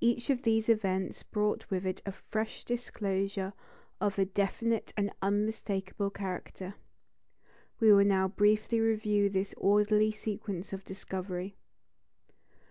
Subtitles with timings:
[0.00, 3.52] Each of these events brought with it a fresh disclosure
[4.00, 6.76] of a definite and unmistakable character.
[7.78, 11.58] We will now briefly review this orderly sequence of discovery.